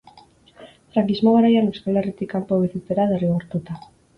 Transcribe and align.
Frankismo 0.95 1.35
garaian 1.35 1.69
Euskal 1.73 2.01
Herritik 2.01 2.33
kanpo 2.33 2.61
bizitzera 2.65 3.09
derrigortuta. 3.13 3.79